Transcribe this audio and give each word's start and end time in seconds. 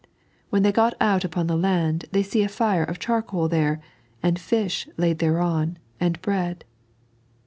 "When 0.49 0.63
they 0.63 0.71
got 0.71 0.95
out 0.99 1.23
upon 1.23 1.45
the 1.45 1.55
land 1.55 2.05
they 2.11 2.23
see 2.23 2.41
a 2.41 2.49
fire 2.49 2.83
of 2.83 2.97
charcoal 2.97 3.47
there, 3.47 3.79
and 4.23 4.39
fish 4.39 4.87
laid 4.97 5.19
thereon, 5.19 5.77
and 5.99 6.19
bread." 6.23 6.65